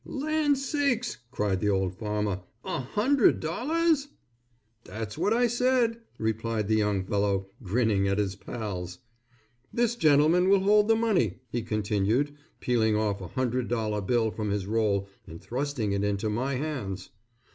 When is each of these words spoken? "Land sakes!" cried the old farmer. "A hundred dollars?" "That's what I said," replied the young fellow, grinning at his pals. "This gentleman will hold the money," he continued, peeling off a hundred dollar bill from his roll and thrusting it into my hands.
"Land 0.03 0.57
sakes!" 0.57 1.19
cried 1.29 1.59
the 1.59 1.69
old 1.69 1.93
farmer. 1.95 2.41
"A 2.65 2.79
hundred 2.79 3.39
dollars?" 3.39 4.07
"That's 4.83 5.15
what 5.15 5.31
I 5.31 5.45
said," 5.45 5.99
replied 6.17 6.67
the 6.67 6.75
young 6.77 7.03
fellow, 7.05 7.51
grinning 7.61 8.07
at 8.07 8.17
his 8.17 8.35
pals. 8.35 8.97
"This 9.71 9.95
gentleman 9.95 10.49
will 10.49 10.61
hold 10.61 10.87
the 10.87 10.95
money," 10.95 11.41
he 11.51 11.61
continued, 11.61 12.35
peeling 12.59 12.95
off 12.95 13.21
a 13.21 13.27
hundred 13.27 13.67
dollar 13.67 14.01
bill 14.01 14.31
from 14.31 14.49
his 14.49 14.65
roll 14.65 15.07
and 15.27 15.39
thrusting 15.39 15.91
it 15.91 16.03
into 16.03 16.31
my 16.31 16.55
hands. 16.55 17.11